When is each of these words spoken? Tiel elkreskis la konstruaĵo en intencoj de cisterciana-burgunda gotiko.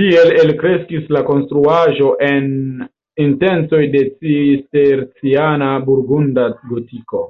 Tiel 0.00 0.30
elkreskis 0.42 1.10
la 1.16 1.22
konstruaĵo 1.32 2.14
en 2.28 2.48
intencoj 3.28 3.84
de 3.98 4.04
cisterciana-burgunda 4.14 6.50
gotiko. 6.74 7.24